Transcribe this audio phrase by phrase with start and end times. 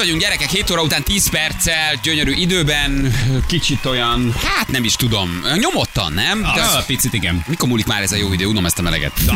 [0.00, 3.14] vagyunk gyerekek, 7 óra után 10 perccel, gyönyörű időben,
[3.46, 6.42] kicsit olyan, hát nem is tudom, nyomottan, nem?
[6.42, 7.44] De Ah, picit igen.
[7.46, 8.46] mikor múlik már ez a jó idő?
[8.46, 9.12] Unom ezt a meleget.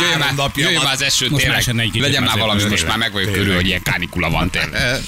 [0.00, 1.62] Jöjjön már, jöjjön már az eső, tényleg.
[2.02, 4.72] Legyen már valami, most már meg vagyok körül, hogy ilyen kánikula van tényleg.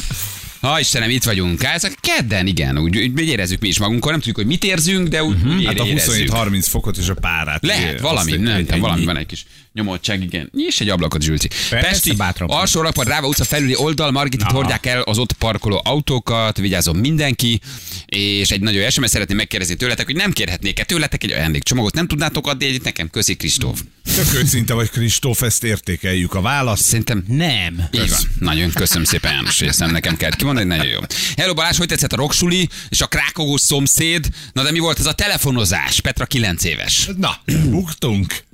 [0.61, 1.63] Ha Istenem, itt vagyunk.
[1.65, 4.11] Ez a kedden, igen, úgy, úgy érezzük mi is magunkon.
[4.11, 6.29] Nem tudjuk, hogy mit érzünk, de úgy, úgy Hát a érezzük.
[6.33, 7.63] 27-30 fokot és a párát.
[7.67, 10.51] Lehet, valami, egy- nem, egy- tudom, valami van egy kis nyomottság, igen.
[10.55, 11.49] Nyis egy ablakot, Zsülci.
[11.71, 12.15] Persze, Pesti,
[12.47, 17.61] alsó rakpad, Ráva utca felüli oldal, Margit hordják el az ott parkoló autókat, vigyázom mindenki,
[18.07, 22.47] és egy nagyon SMS szeretném megkérdezni tőletek, hogy nem kérhetnék-e tőletek egy ajándékcsomagot, nem tudnátok
[22.47, 23.11] adni egyet nekem?
[23.11, 23.81] Köszi, Kristóf.
[24.15, 26.85] Tök őszinte vagy, Kristóf, ezt értékeljük a választ.
[26.85, 27.89] Szerintem Nem.
[27.93, 28.21] így van.
[28.39, 31.01] Nagyon köszönöm szépen, János, hogy ezt nem nekem kellett kimondani, nagyon jó.
[31.37, 34.29] Hello Balázs, hogy tetszett a rocksuli és a krákogós szomszéd?
[34.53, 36.01] Na de mi volt ez a telefonozás?
[36.01, 37.11] Petra 9 éves.
[37.17, 38.47] Na, buktunk.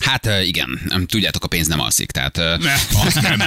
[0.00, 3.40] Hát igen, nem, tudjátok, a pénz nem alszik, tehát Ne, azt nem.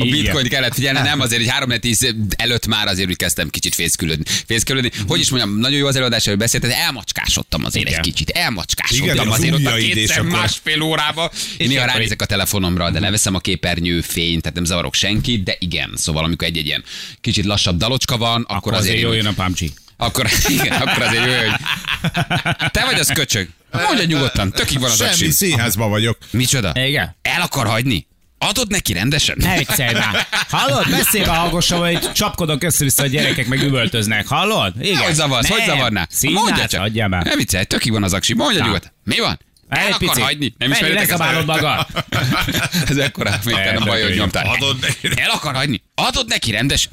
[0.00, 3.74] A bitcoin kellett figyelni, nem azért, hogy 3 10 előtt már azért úgy kezdtem kicsit
[3.74, 4.24] fészkülődni.
[4.46, 4.90] fészkülődni.
[5.06, 7.98] Hogy is mondjam, nagyon jó az előadás, hogy beszélted, elmacskásodtam azért Igen.
[7.98, 8.30] egy kicsit.
[8.30, 11.30] Elmacskásodtam Igen, az azért ott a kétszer akkor- másfél órába.
[11.56, 15.56] Én néha ránézek a telefonomra, de leveszem a képernyő fényt, tehát nem zavarok senkit, de
[15.58, 15.90] igen.
[15.96, 16.84] Szóval amikor egy-egy ilyen
[17.20, 19.72] kicsit lassabb dalocska van, akkor, Akkor azért én jó úgy- jön a pámcsi.
[20.00, 21.50] Akkor, igen, akkor azért jó, hogy
[22.70, 23.48] te vagy az köcsög.
[23.72, 25.30] Mondja nyugodtan, tökig van az Semmi aksim.
[25.30, 26.18] színházban vagyok.
[26.30, 26.72] Micsoda?
[26.74, 27.16] Igen.
[27.22, 28.06] El akar hagyni?
[28.38, 29.36] Adod neki rendesen?
[29.38, 30.26] Ne viccelj már.
[30.48, 30.90] Hallod?
[30.90, 34.26] Beszélj a hallgossa, hogy csapkodok össze-vissza a gyerekek meg üvöltöznek.
[34.26, 34.72] Hallod?
[34.80, 35.02] Igen.
[35.02, 35.48] Hogy zavarsz?
[35.48, 35.58] Nem.
[35.58, 36.06] Hogy zavarná?
[36.10, 36.80] Színház, Mondja csak.
[36.82, 37.24] adjál már.
[37.24, 38.34] Nem viccelj, tökig van az aksi.
[38.34, 38.66] Mondja Na.
[38.66, 38.92] nyugodt.
[39.04, 39.40] Mi van?
[39.70, 40.22] El Egy akar picit.
[40.22, 40.54] hagyni?
[40.58, 40.80] Nem ezt?
[40.80, 41.86] leszabálod magad.
[42.88, 44.46] Ez ekkora, El, nem baj, hogy nyomtál.
[44.46, 45.20] Adod neki.
[45.20, 45.82] El akar hagyni?
[45.94, 46.88] Adod neki rendes?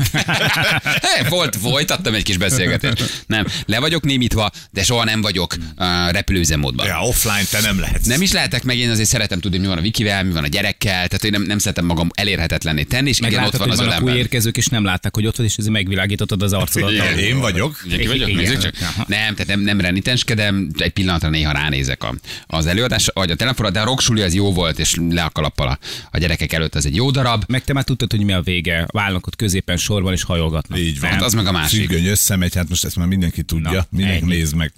[1.16, 3.23] Hé, Volt, folytattam egy kis beszélgetést.
[3.28, 6.86] Nem, le vagyok némítva, de soha nem vagyok uh, repülőüzemmódban.
[6.86, 8.05] Ja, offline te nem lehetsz.
[8.05, 10.48] Nem is lehetek meg, én azért szeretem tudni, mi van a Vikivel, mi van a
[10.48, 13.78] gyerekkel, tehát én nem, nem szeretem magam elérhetetlenné tenni, és Meg igen, ott látod, van
[13.78, 14.17] hogy az ölemben.
[14.17, 16.92] érkezők, és nem látták, hogy ott vagy, és ezért megvilágítottad az arcodat.
[16.92, 17.82] Igen, én vagyok.
[17.98, 18.60] Ki vagyok?
[18.61, 18.73] Csak.
[19.08, 22.16] Nem, tehát nem, nem renitenskedem, egy pillanatra néha ránézek a,
[22.48, 25.80] az előadás, vagy a telefonra, de a rocksuli az jó volt, és le a kalappal
[26.11, 27.44] a, gyerekek előtt, az egy jó darab.
[27.48, 28.86] Meg te már tudtad, hogy mi a vége.
[28.92, 30.80] Válnak ott középen sorban, és hajolgatnak.
[30.80, 31.10] Így van.
[31.10, 31.80] Hát az meg a másik.
[31.80, 33.72] Függöny összemegy, hát most ezt már mindenki tudja.
[33.72, 34.36] Na, Mindenki ennyi.
[34.36, 34.73] néz meg.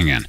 [0.00, 0.26] Igen.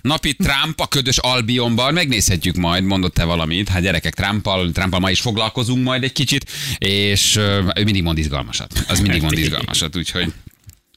[0.00, 3.68] Napi Trump a ködös Albionban, megnézhetjük majd, mondott te valamit.
[3.68, 8.84] Hát gyerekek, Trumpal, Trumpal ma is foglalkozunk majd egy kicsit, és ő mindig mond izgalmasat.
[8.88, 10.32] Az mindig mond izgalmasat, úgyhogy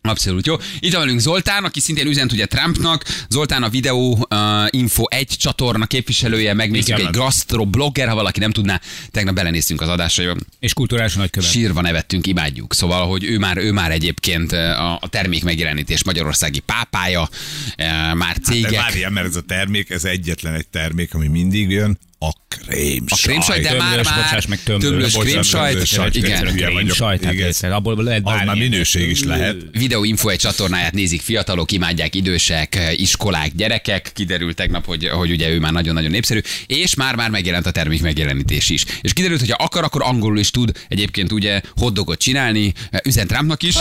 [0.10, 0.56] Abszolút jó.
[0.80, 3.04] Itt van velünk Zoltán, aki szintén üzent ugye Trumpnak.
[3.30, 4.38] Zoltán a Videó uh,
[4.70, 7.08] Info 1 csatorna képviselője, megnéztük Igen.
[7.08, 10.36] egy gasztroblogger, ha valaki nem tudná, tegnap belenéztünk az adásaiba.
[10.60, 11.50] És kulturális nagykövet.
[11.50, 12.74] Sírva nevettünk, imádjuk.
[12.74, 17.30] Szóval, hogy ő már, ő már egyébként a, a termék megjelenítés magyarországi pápája,
[17.76, 18.72] eh, már De cégek.
[18.72, 23.12] várjál, mert ez a termék, ez egyetlen egy termék, ami mindig jön, a krémsajt.
[23.12, 25.14] A krémsajt, de már, Tömlős, már bocsáss meg, tömlős.
[25.14, 26.48] krémsajt, tömlős sajt, igen.
[26.48, 26.96] hülye Krém vagyok.
[26.96, 27.48] sajt, hát Igen.
[27.48, 28.46] egyszer, abból lehet Az bármi.
[28.46, 29.56] már minőség is lehet.
[29.72, 34.12] Videó Info egy csatornáját nézik fiatalok, imádják idősek, iskolák, gyerekek.
[34.14, 38.70] Kiderült tegnap, hogy, hogy ugye ő már nagyon-nagyon népszerű, és már-már megjelent a termék megjelenítés
[38.70, 38.86] is.
[39.02, 42.74] És kiderült, hogy ha akar, akkor angolul is tud egyébként ugye hotdogot csinálni,
[43.06, 43.76] üzent Trumpnak is.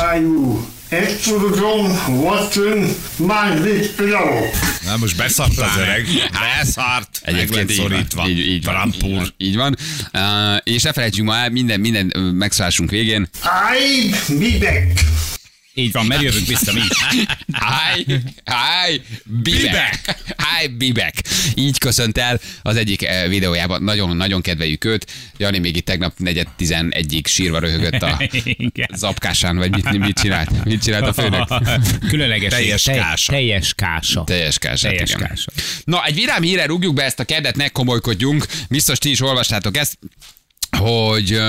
[3.63, 4.19] Video?
[4.85, 6.07] Na most beszart az öreg.
[6.59, 7.21] Beszart.
[7.23, 8.27] Egyébként szorítva.
[8.35, 9.77] Így, így, van, így, van, így van.
[10.15, 13.29] Uh, és ne felejtsünk már minden, minden ö, megszállásunk végén.
[13.43, 15.01] I'll be back.
[15.75, 17.27] Így van, mert jövünk vissza mi is.
[17.47, 18.05] Hi,
[18.45, 20.19] hi, be back.
[20.27, 21.15] Hi, be back.
[21.55, 23.83] Így köszönt el az egyik eh, videójában.
[23.83, 25.07] Nagyon-nagyon kedveljük őt.
[25.37, 28.23] Jani még itt tegnap negyed tizenegyig sírva röhögött a
[28.95, 30.65] zapkásán, vagy mit, mit csinált?
[30.65, 31.49] Mit csinált a főnök?
[32.09, 32.53] Különleges.
[32.53, 33.33] Teljes kása.
[33.33, 34.25] Teljes kása.
[34.25, 35.27] Teljes kását, Teljes igen.
[35.29, 35.51] kása.
[35.85, 38.47] Na, egy virám híre rúgjuk be ezt a keddet, ne komolykodjunk.
[38.69, 39.99] Biztos ti is olvastátok ezt
[40.85, 41.41] hogy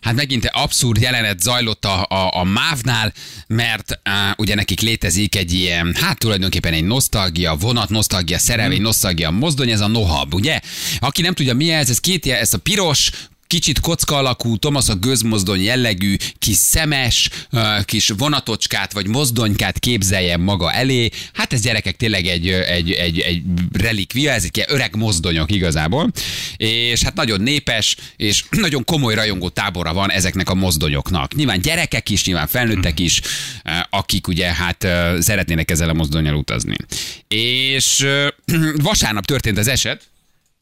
[0.00, 3.12] hát megint egy abszurd jelenet zajlott a, a, a MÁV-nál,
[3.46, 9.30] mert uh, ugye nekik létezik egy ilyen, hát tulajdonképpen egy nosztalgia, vonat, nosztalgia szerelvény, nosztalgia
[9.30, 10.60] mozdony, ez a nohab, ugye?
[10.98, 13.10] Aki nem tudja mi ez, ez két ilyen, ez a piros,
[13.50, 17.30] kicsit kocka alakú, Thomas a gőzmozdony jellegű, kis szemes,
[17.84, 21.08] kis vonatocskát vagy mozdonykát képzeljen maga elé.
[21.32, 23.42] Hát ez gyerekek tényleg egy, egy, egy, egy
[23.72, 26.10] relikvia, ez egy öreg mozdonyok igazából.
[26.56, 31.34] És hát nagyon népes, és nagyon komoly rajongó tábora van ezeknek a mozdonyoknak.
[31.34, 33.20] Nyilván gyerekek is, nyilván felnőttek is,
[33.90, 34.86] akik ugye hát
[35.18, 36.76] szeretnének ezzel a mozdonyal utazni.
[37.28, 38.06] És
[38.88, 40.10] vasárnap történt az eset,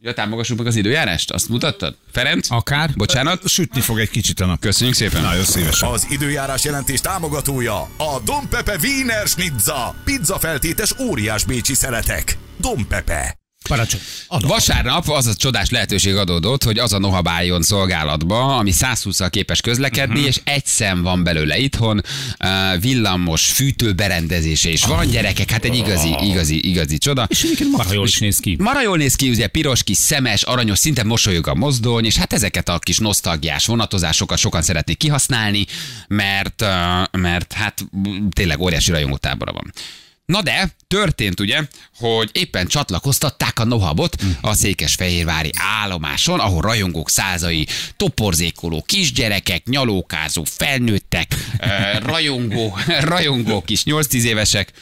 [0.00, 1.30] Ja, támogassuk meg az időjárást?
[1.30, 1.96] Azt mutattad?
[2.12, 2.50] Ferenc?
[2.50, 2.90] Akár.
[2.96, 3.48] Bocsánat?
[3.48, 4.60] Sütni fog egy kicsit a nap.
[4.60, 5.22] Köszönjük szépen.
[5.22, 5.88] Nagyon szívesen.
[5.88, 9.94] Az időjárás jelentés támogatója a Dom Pepe Wiener Schnitza.
[10.04, 12.38] Pizza feltétes óriás bécsi szeletek.
[12.60, 13.38] Dom Pepe.
[13.68, 14.02] Parancsolj.
[14.28, 19.60] Vasárnap az a csodás lehetőség adódott, hogy az a noha álljon szolgálatba, ami 120-al képes
[19.60, 20.26] közlekedni, Mhm.
[20.28, 22.02] és egy szem van belőle itthon,
[22.44, 27.26] uh, villamos fűtőberendezése is van, gyerekek, hát egy igazi, igazi, igazi csoda.
[27.28, 28.56] És egyébként marha jól is néz ki.
[28.58, 32.32] Mara jól néz ki, ugye piros kis szemes, aranyos, szinte mosolyog a mozdony, és hát
[32.32, 35.66] ezeket a kis nosztalgiás vonatozásokat sokan szeretnék kihasználni,
[36.08, 37.84] mert, uh, mert hát
[38.30, 39.72] tényleg óriási rajongótábora van.
[40.32, 41.62] Na de, történt ugye,
[41.96, 47.66] hogy éppen csatlakoztatták a Nohabot a Székesfehérvári állomáson, ahol rajongók százai,
[47.96, 54.72] toporzékoló kisgyerekek, nyalókázó felnőttek, ö, rajongó, rajongó kis 8-10 évesek,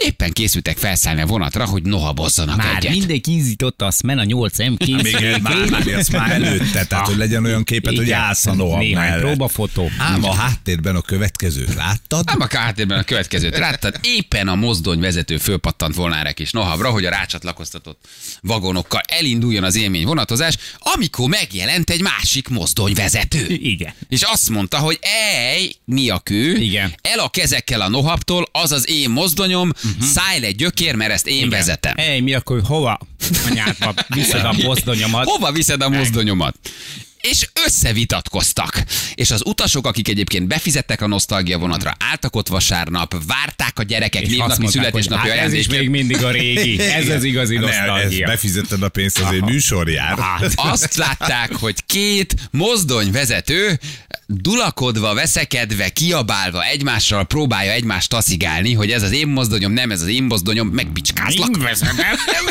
[0.00, 2.92] éppen készültek felszállni a vonatra, hogy nohabozzanak Már egyet.
[2.92, 5.02] mindenki ízította azt, men a 8M két.
[5.02, 8.20] Még egy már, már, ezt már előtte, tehát hogy legyen olyan képet, hogy Igen.
[8.20, 9.20] állsz a noha Néhány mellett.
[9.20, 9.90] próbafotó.
[9.98, 12.24] Ám a háttérben a következőt láttad?
[12.26, 16.90] Nem a háttérben a következőt láttad, éppen a mozdony vezető fölpattant volna erre kis nohabra,
[16.90, 18.08] hogy a rácsatlakoztatott
[18.42, 23.46] vagonokkal elinduljon az élmény vonatozás, amikor megjelent egy másik mozdonyvezető.
[23.48, 23.92] Igen.
[24.08, 26.56] És azt mondta, hogy ej, mi a kő?
[26.56, 26.94] Igen.
[27.02, 30.08] El a kezekkel a nohabtól, az az én mozdonyom, uh-huh.
[30.08, 31.94] szállj le gyökér, mert ezt én vezetem.
[31.96, 32.98] Ej, mi akkor hova?
[33.48, 35.24] Anyádba viszed a mozdonyomat.
[35.24, 36.56] Hova viszed a mozdonyomat?
[37.20, 38.82] És összevitatkoztak.
[39.14, 44.26] És az utasok, akik egyébként befizettek a nosztalgia vonatra, álltak ott vasárnap, várták a gyerekek
[44.26, 46.80] névnapi születésnapi hát ez is még mindig a régi.
[46.80, 48.26] Ez az igazi Ne, nosztalgia.
[48.26, 50.18] befizetted a pénzt, azért műsor jár.
[50.18, 50.52] Hát.
[50.56, 53.78] Azt látták, hogy két mozdonyvezető
[54.26, 60.08] dulakodva, veszekedve, kiabálva egymással próbálja egymást taszigálni, hogy ez az én mozdonyom, nem ez az
[60.08, 61.48] én mozdonyom, megpicskázlak.
[61.50, 61.96] Mind vezetem,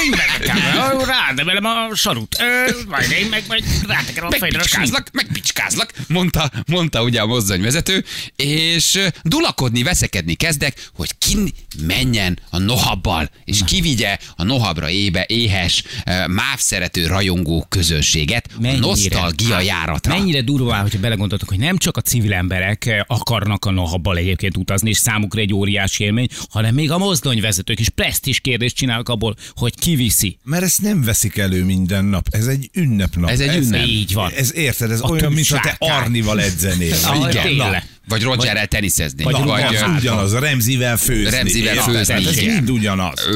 [0.03, 0.57] mind vezetem.
[1.05, 2.35] Rádemelem a sarut.
[2.39, 4.58] Ö, Majd én meg majd rátekerem a fejre.
[4.59, 8.03] Megpicskázlak, megpicskázlak, mondta, mondta ugye a mozdonyvezető,
[8.35, 11.37] és dulakodni, veszekedni kezdek, hogy ki
[11.85, 15.83] menjen a nohabbal, és kivigye a nohabra ébe éhes,
[16.27, 20.17] máv szerető rajongó közönséget a nosztalgia járatra.
[20.17, 24.89] Mennyire durva, hogyha belegondoltok, hogy nem csak a civil emberek akarnak a nohabbal egyébként utazni,
[24.89, 29.73] és számukra egy óriási élmény, hanem még a mozdonyvezetők is presztis kérdést csinálnak abból, hogy
[29.75, 30.37] ki viszi.
[30.43, 32.27] Mert ezt nem veszik elő minden nap.
[32.31, 33.29] Ez egy ünnepnap.
[33.29, 33.85] Ez egy ünnep.
[33.87, 34.31] Így van.
[34.31, 35.75] Ez érted, ez A olyan, mintha te.
[35.79, 36.95] Arnival edzenél.
[37.29, 37.83] Igen.
[38.07, 39.23] Vagy Rogerrel teniszezni.
[39.23, 41.29] vagy Vagy, Az ö, ugyanaz, Remzivel főzni.
[41.29, 43.27] Remzivel főzni, Tehát ez mind ugyanaz.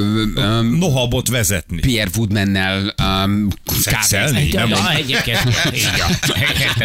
[0.80, 1.80] Nohabot vezetni.
[1.80, 2.94] Pierre Woodmannel
[3.26, 3.48] um,
[3.82, 4.50] Szexelni?
[4.52, 5.40] Ja, Nem ja, mond- egyébként.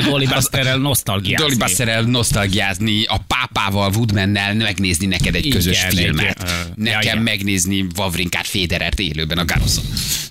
[0.08, 1.46] Dolly Busterrel nosztalgiázni.
[1.46, 6.50] Dolly Busserrel nosztalgiázni, a pápával, Woodmannel megnézni neked egy közös filmet.
[6.74, 9.84] Nekem megnézni Vavrinkát Féderert élőben a Garoszon.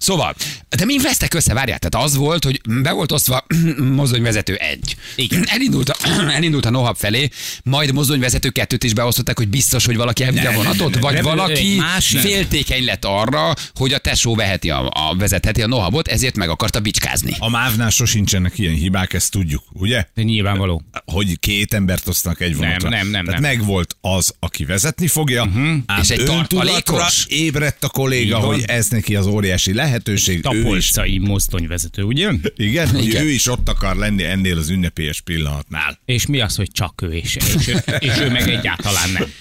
[0.07, 0.36] Szóval,
[0.77, 3.45] de mi vesztek össze, várjál, tehát az volt, hogy be volt osztva
[4.01, 4.95] mozdonyvezető egy.
[5.15, 5.44] Igen.
[5.56, 5.95] Elindult a,
[6.38, 7.30] elindult a Nohab felé,
[7.63, 11.13] majd mozdonyvezető kettőt is beosztották, hogy biztos, hogy valaki elvigye a Nem, vonatot, nem, vagy
[11.13, 12.19] nem, valaki másik.
[12.19, 16.80] féltékeny lett arra, hogy a tesó veheti a, a vezetheti a Nohabot, ezért meg akarta
[16.80, 17.36] bicskázni.
[17.39, 20.06] A mávnál sosincsenek ilyen hibák, ezt tudjuk, ugye?
[20.15, 20.81] De nyilvánvaló.
[21.06, 22.89] Hogy két embert osztanak egy vonatra.
[22.89, 23.51] nem, nem, Tehát nem.
[23.51, 25.77] megvolt az, aki vezetni fogja, uh-huh.
[25.86, 27.25] ám És egy tartalékos.
[27.30, 30.36] ébredt a kolléga, hogy ez neki az óriási lehetőség.
[30.36, 32.32] Ő is, Tapolcai mozdonyvezető, ugye?
[32.56, 33.24] igen, hogy Igen.
[33.24, 36.00] ő is ott akar lenni ennél az ünnepélyes pillanatnál.
[36.06, 39.32] És mi az, hogy csak ő, és, és, ő, és ő meg egyáltalán nem.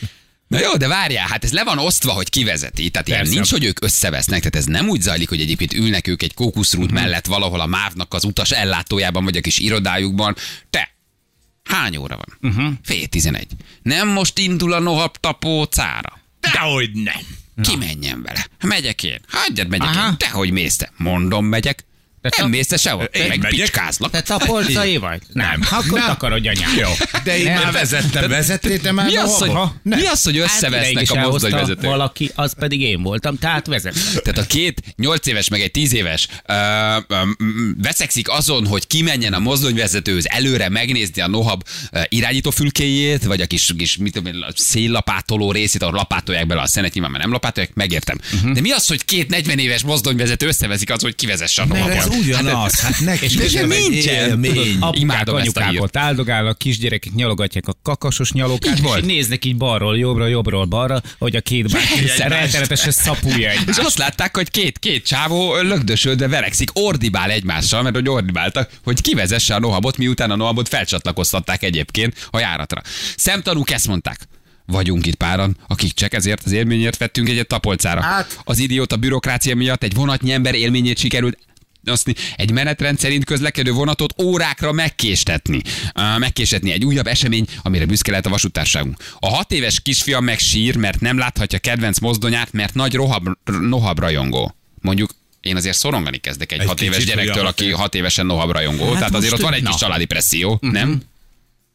[0.49, 2.91] Na jó, de várjál, hát ez le van osztva, hogy kivezeti.
[2.91, 3.35] Tehát ilyen Persze.
[3.35, 6.85] nincs, hogy ők összevesznek, tehát ez nem úgy zajlik, hogy egyébként ülnek ők egy kókuszrút
[6.85, 7.01] uh-huh.
[7.01, 10.37] mellett valahol a mávnak az utas ellátójában, vagy a kis irodájukban.
[10.71, 10.95] Te,
[11.65, 12.53] hány óra van?
[12.53, 12.75] Uh-huh.
[12.83, 13.47] Fél tizenegy.
[13.83, 16.21] Nem most indul a nohab tapócára.
[16.41, 17.46] Dehogy nem.
[17.63, 18.47] Ki menjen vele?
[18.63, 19.21] Megyek én.
[19.29, 20.09] Hagyjad, megyek Aha.
[20.09, 20.15] én.
[20.19, 20.93] Dehogy mész te.
[20.97, 21.85] Mondom, megyek.
[22.29, 23.05] De nem te- mész te sehol.
[23.05, 23.61] Én Meg megyek.
[23.61, 24.11] picskázlak.
[24.11, 25.21] Te tapolcai vagy?
[25.33, 25.61] Nem.
[25.71, 26.77] Akkor takarodj anyám.
[26.79, 26.89] Jó,
[27.25, 27.63] de én Nem.
[27.63, 28.29] már vezettem.
[28.29, 29.75] Vezettél te már Mi az, hogy, nohabot?
[29.83, 31.91] mi az, hogy összevesznek a elhozta mozdonyvezetők?
[31.91, 33.95] Valaki, az pedig én voltam, tehát vezet.
[34.23, 36.55] Tehát a két 8 éves, meg egy 10 éves ö,
[37.09, 37.17] ö,
[37.83, 43.73] veszekszik azon, hogy kimenjen a mozdonyvezetőhöz előre megnézni a nohab ö, irányítófülkéjét, vagy a kis,
[43.79, 47.31] kis mit tudom, én, a széllapátoló részét, ahol lapátolják bele a szenet, nyilván már nem
[47.33, 48.19] lapátolják, megértem.
[48.35, 48.53] Uh-huh.
[48.53, 51.95] De mi az, hogy két 40 éves mozdonyvezető összeveszik az, hogy kivezesse a nohabot?
[52.19, 52.81] Ez ugyanaz.
[52.81, 54.29] Hát neki És is nekem ez egy nincsen.
[54.29, 54.77] élmény.
[54.81, 60.27] Apukák, anyukák ott áldogálnak, kisgyerekek nyalogatják a kakasos nyalókát, Így és néznek így balról, jobbra,
[60.27, 63.79] jobbról, balra, hogy a két bácsi rettenetesen szapulja És egymást.
[63.79, 69.55] azt látták, hogy két, két csávó lögdösödve verekszik, ordibál egymással, mert hogy ordibáltak, hogy kivezesse
[69.55, 72.81] a nohabot, miután a nohabot felcsatlakoztatták egyébként a járatra.
[73.17, 74.19] Szemtanúk ezt mondták.
[74.67, 78.03] Vagyunk itt páran, akik csak ezért az élményért vettünk egyet tapolcára.
[78.03, 78.41] Hát.
[78.45, 81.39] Az idióta bürokrácia miatt egy vonatnyi ember élményét sikerült
[81.89, 85.61] azt egy menetrend szerint közlekedő vonatot órákra megkéstetni.
[85.95, 88.97] Uh, megkéstetni egy újabb esemény, amire büszke lehet a vasútárságunk.
[89.19, 93.29] A hat éves kisfiam meg sír, mert nem láthatja kedvenc mozdonyát, mert nagy rohab,
[93.61, 94.55] nohab rajongó.
[94.81, 98.85] Mondjuk én azért szorongani kezdek egy, Egy hat éves gyerektől, aki hat évesen nohab rajongó.
[98.85, 99.71] Hát Tehát azért ott van egy na.
[99.71, 101.03] kis családi presszió, nem?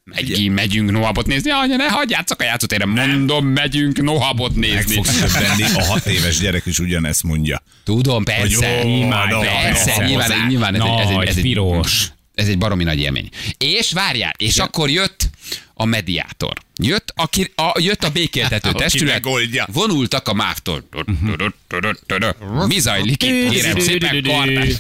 [0.04, 4.94] Megy, megyünk nohabot nézni, anya, ne hagyjátok a játszótérre, mondom, megyünk nohabot Meg nézni.
[4.94, 7.64] fogsz többenni, a hat éves gyerek is ugyanezt mondja.
[7.84, 8.42] Tudom, persze.
[8.78, 10.06] Hogy jó, Imádom, na, persze, persze.
[10.06, 12.08] nyilván, nyilván ez, egy, ez, egy, ez, egy, piros.
[12.36, 13.30] ez egy baromi nagy élmény.
[13.58, 15.30] És várjál, és akkor jött
[15.74, 16.54] a mediátor.
[16.76, 19.24] Jött, aki, a, jött a békéltető testület,
[19.68, 20.84] vonultak a mávtól.
[22.68, 23.18] Mi zajlik?
[23.18, 24.74] Kérem szépen, kartás.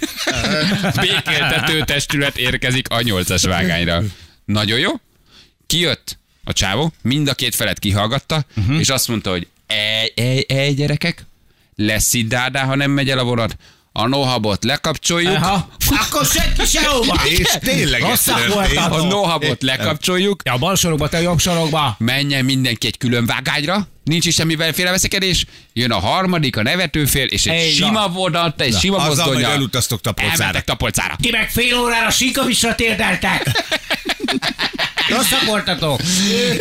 [1.05, 4.03] Békéltető testület érkezik a nyolcas vágányra.
[4.45, 4.91] Nagyon jó.
[5.71, 8.45] Kijött a csávó, mind a két felet kihallgatta,
[8.79, 11.25] és azt mondta, hogy ej, ej, ej, gyerekek,
[11.75, 13.55] lesz itt dádá, ha nem megy el a vonat.
[13.91, 17.21] A nohabot lekapcsoljuk, Aha, akkor senki sehova.
[17.37, 21.95] És tényleg Rosszak a nohabot lekapcsoljuk, Ja, a bal sorokba, te a jobb sorokba.
[21.99, 27.45] menjen mindenki egy külön vágányra, nincs is semmivel félreveszekedés, jön a harmadik, a nevetőfél, és
[27.45, 29.31] egy Így sima vonat, egy sima Azzal mozdonya.
[29.31, 30.37] majd elutaztok Tapolcára.
[30.37, 31.15] Elmentek Tapolcára.
[31.21, 33.49] Ti meg fél órára Sinkavisra térdeltek.
[35.11, 35.99] Rosszak voltatok.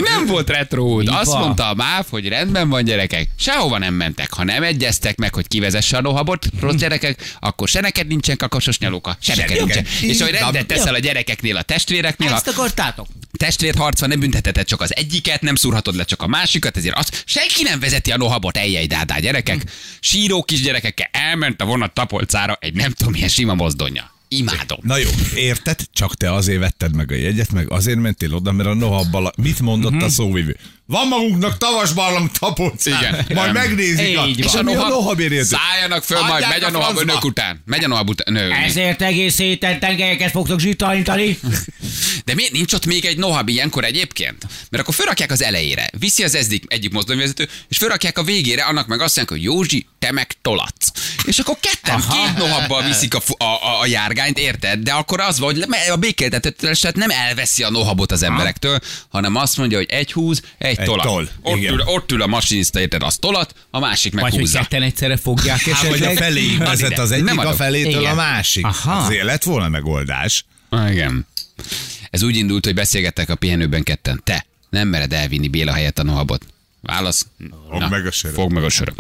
[0.01, 1.09] Nem volt retro út.
[1.09, 4.33] Azt mondta a MÁV, hogy rendben van gyerekek, sehova nem mentek.
[4.33, 8.79] Ha nem egyeztek meg, hogy kivezesse a nohabot, rossz gyerekek, akkor se neked nincsen kakasos
[8.79, 9.87] nyalóka, se neked nincsen.
[10.01, 13.07] És hogy rendet teszel a gyerekeknél a testvéreknél, Ezt akartátok?
[13.37, 17.23] testvérharc van, nem büntetheted csak az egyiket, nem szúrhatod le csak a másikat, ezért azt
[17.27, 19.63] senki nem vezeti a nohabot, eljej dádá gyerekek.
[20.01, 24.10] Síró kisgyerekekkel elment a vonat tapolcára egy nem tudom milyen sima mozdonya.
[24.33, 24.79] Imádom.
[24.83, 25.81] Na jó, érted?
[25.93, 29.61] Csak te azért vetted meg a jegyet, meg azért mentél oda, mert a nohabbal, mit
[29.61, 30.57] mondott a szóvivő?
[30.87, 33.03] Van magunknak tavas barlang tapolcán.
[33.03, 33.27] Igen.
[33.35, 34.19] Majd megnézik.
[34.19, 34.27] A-.
[34.37, 35.59] És a nohabért érted?
[35.59, 37.13] Szálljanak föl, majd megy a a nohab francba.
[37.13, 37.63] önök után.
[37.65, 38.37] Megy a nohab után.
[38.37, 41.39] Ezért egész héten tengelyeket fogtok zsítalintani.
[42.31, 44.47] De miért nincs ott még egy nohab ilyenkor egyébként?
[44.71, 48.87] Mert akkor fölrakják az elejére, viszi az ezdik egyik mozdonyvezető, és fölrakják a végére, annak
[48.87, 50.91] meg azt mondják, hogy Józsi, te meg tolatsz.
[51.25, 52.13] És akkor ketten, Aha.
[52.13, 54.79] két nohabbal viszik a, a, a, a járgányt, érted?
[54.79, 59.57] De akkor az van, hogy a békéltetett nem elveszi a nohabot az emberektől, hanem azt
[59.57, 61.05] mondja, hogy egy húz, egy, Egy tolat.
[61.07, 61.73] toll, Ott, igen.
[61.73, 63.03] ül, ott ül a masinista, érted?
[63.03, 64.59] Az tolat, a másik meg Vagy hogy húzza.
[64.59, 66.45] ketten egyszerre fogják Hát, vagy a esetleg.
[66.61, 68.13] Add vezet az Nem egyik a felétől Igen.
[68.13, 68.65] a másik.
[68.65, 68.93] Aha.
[68.93, 70.45] Azért lett volna megoldás.
[70.69, 71.27] Ah, igen.
[72.11, 74.21] Ez úgy indult, hogy beszélgettek a pihenőben ketten.
[74.25, 76.45] Te nem mered elvinni Béla helyett a nohabot.
[76.83, 77.27] Válasz?
[77.71, 78.37] Fogd meg a söröt.
[78.37, 78.95] Fogd meg a söröt.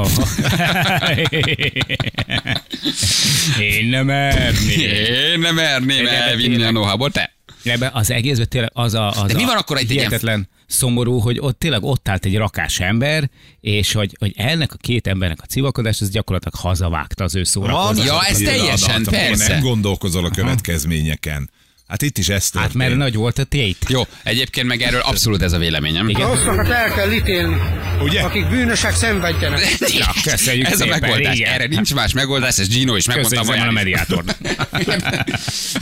[3.60, 4.76] Én nem mernék.
[4.76, 7.32] Én nem merném elvinni a nohabot, te?
[7.64, 11.18] Ebben az egészben tényleg az a, az De mi van akkor egy ilyen- hihetetlen szomorú,
[11.18, 15.38] hogy ott tényleg ott állt egy rakás ember, és hogy, hogy ennek a két embernek
[15.42, 18.08] a civakodás, ez gyakorlatilag hazavágta az ő szórakozást.
[18.08, 19.52] Ja, ez teljesen, persze.
[19.52, 21.50] Nem gondolkozol a következményeken.
[21.90, 22.74] Hát itt is ez Hát történt.
[22.74, 23.76] mert nagy volt a tét.
[23.88, 26.08] Jó, egyébként meg erről abszolút ez a véleményem.
[26.08, 26.28] Igen.
[26.28, 27.56] Rosszakat el kell ítélni,
[28.02, 28.20] Ugye?
[28.20, 29.60] akik bűnösek szenvedjenek.
[29.98, 31.36] Ja, köszönjük ez a szépen, megoldás.
[31.36, 31.52] igen.
[31.52, 33.74] Erre nincs más megoldás, ez Gino is megmondta szépen a Vajáris.
[33.74, 34.24] mediátor.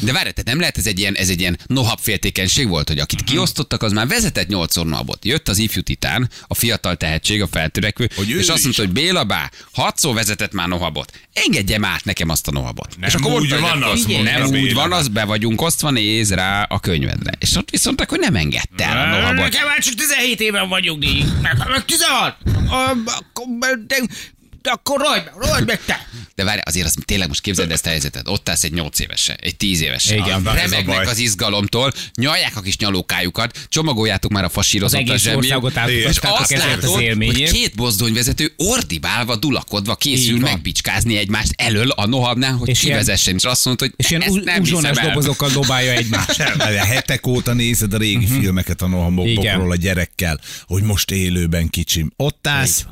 [0.00, 2.98] De várj, tehát nem lehet ez egy ilyen, ez egy ilyen nohab féltékenység volt, hogy
[2.98, 5.24] akit kiosztottak, az már vezetett nyolcszor nohabot.
[5.24, 8.62] Jött az ifjú titán, a fiatal tehetség, a feltörekvő, Hogy és azt is.
[8.62, 11.12] mondta, hogy Béla bá, hatszor vezetett már nohabot.
[11.32, 12.96] Engedjem át nekem azt a nohabot.
[13.00, 16.62] Nem és akkor úgy van, mondta nem úgy van, az be vagyunk osztva, néz rá
[16.62, 17.32] a könyvedre.
[17.38, 19.36] És ott viszont hogy nem engedte el a nohabot.
[19.36, 21.26] Nekem már csak 17 éven vagyok így.
[21.42, 22.36] Nekem meg 16.
[24.68, 26.06] Akkor, rohagy meg, rohagy meg te.
[26.34, 28.28] De várj, azért azt tényleg most képzeld ezt a helyzetet.
[28.28, 30.14] Ott állsz egy 8 évese, egy 10 évese.
[30.14, 31.06] Igen, na, ez a Remegnek baj.
[31.06, 36.18] az izgalomtól, nyalják a kis nyalókájukat, csomagoljátok már a Az fasírozót a egész országot És
[36.18, 36.90] azt ezért az látod,
[37.24, 43.34] hogy két mozdonyvezető ordibálva, dulakodva készül megbicskázni egymást elől a nohabnál, hogy És ilyen- kivezessen,
[43.34, 45.06] és azt mondta, hogy És ilyen ezt nem hiszem el.
[45.08, 46.42] dobozokkal dobálja egymást.
[46.92, 49.60] Hetek óta nézed a régi filmeket a nohamokról Igen.
[49.60, 52.12] a gyerekkel, hogy most élőben kicsim.
[52.16, 52.84] Ott állsz,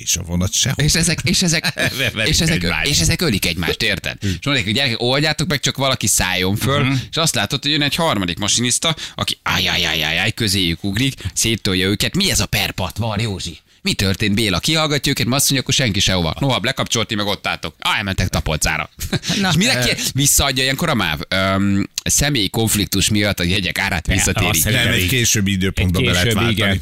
[0.00, 0.84] és a vonat sehol.
[0.84, 1.72] És ezek, és ezek,
[2.24, 2.90] és ezek, egymást.
[2.90, 4.16] és ezek ölik egymást, érted?
[4.22, 7.82] És mondják, hogy gyerekek, oldjátok meg, csak valaki szálljon föl, és azt látod, hogy jön
[7.82, 12.14] egy harmadik masinista, aki ajajajajaj, közéjük ugrik, széttolja őket.
[12.16, 13.58] Mi ez a perpat, van Józsi?
[13.82, 14.58] Mi történt, Béla?
[14.58, 16.34] Kihallgatja őket, azt mondja, akkor senki sehova.
[16.40, 17.74] Noha, lekapcsolti, meg ott álltok.
[17.78, 18.90] Ah, elmentek tapolcára.
[19.34, 21.20] és mire ki, visszaadja ilyenkor a MÁV?
[21.28, 26.52] Öm, személyi konfliktus miatt a jegyek árát szerintem- Nem, egy későbbi időpontban be lehet váltani.
[26.52, 26.80] igen.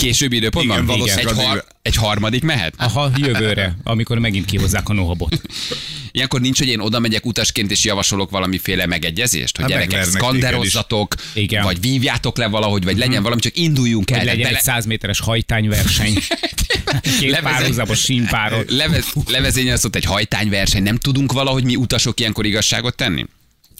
[0.00, 0.76] Későbbi időpontban?
[0.76, 2.74] Igen, valószínűleg egy, har- egy harmadik mehet?
[2.76, 5.40] Aha, jövőre, amikor megint kihozzák a nohabot.
[6.12, 10.22] Ilyenkor nincs, hogy én oda megyek utasként és javasolok valamiféle megegyezést, hogy Hát gyerekek, megvernek
[10.22, 11.62] szkanderozzatok, Igen.
[11.62, 14.18] vagy vívjátok le valahogy, vagy legyen valami, csak induljunk el.
[14.18, 16.12] Hogy legyen de egy 100 méteres hajtányverseny.
[17.20, 18.64] Két Levezet- párhuzamos símpáron.
[18.68, 23.26] Leve, levezényelsz ott egy hajtányverseny, nem tudunk valahogy mi utasok ilyenkor igazságot tenni?